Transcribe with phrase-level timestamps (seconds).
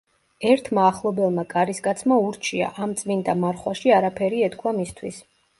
[0.51, 5.25] ერთმა ახლობელმა კარისკაცმა ურჩია, ამ წმიდა მარხვაში არაფერი ეთქვა მისთვის.